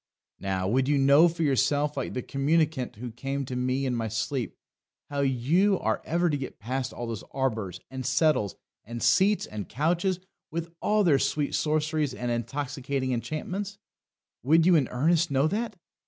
[0.39, 4.07] Now, would you know for yourself, like the communicant who came to me in my
[4.07, 4.57] sleep,
[5.11, 9.69] how you are ever to get past all those arbours, and settles, and seats, and
[9.69, 10.19] couches,
[10.49, 13.77] with all their sweet sorceries and intoxicating enchantments
[14.41, 15.75] would you in earnest know that?